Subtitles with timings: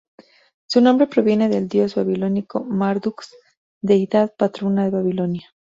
[0.67, 3.21] Su nombre proviene del dios babilónico Marduk,
[3.83, 5.53] deidad patrona de Babilonia.